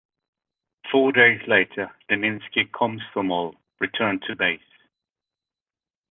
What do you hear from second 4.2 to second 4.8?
to base.